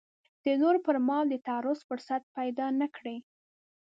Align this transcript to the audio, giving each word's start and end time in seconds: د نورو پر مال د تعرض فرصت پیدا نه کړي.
د 0.43 0.45
نورو 0.61 0.79
پر 0.87 0.97
مال 1.07 1.25
د 1.29 1.35
تعرض 1.47 1.79
فرصت 1.89 2.21
پیدا 2.37 2.67
نه 2.79 2.87
کړي. 2.95 3.17